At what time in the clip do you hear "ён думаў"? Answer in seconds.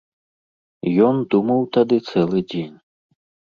1.09-1.61